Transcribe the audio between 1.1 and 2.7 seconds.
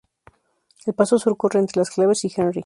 Sur corre entre las Clavel y Henry.